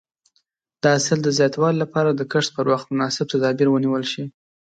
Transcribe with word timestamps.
د 0.81 0.83
حاصل 0.93 1.19
د 1.23 1.29
زیاتوالي 1.37 1.77
لپاره 1.83 2.09
د 2.13 2.21
کښت 2.31 2.51
پر 2.57 2.65
وخت 2.71 2.87
مناسب 2.93 3.25
تدابیر 3.33 3.67
ونیول 3.69 4.03
شي. 4.11 4.23